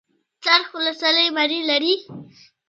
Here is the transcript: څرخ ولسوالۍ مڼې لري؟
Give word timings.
څرخ 0.43 0.67
ولسوالۍ 0.77 1.25
مڼې 1.37 1.59
لري؟ 1.69 1.93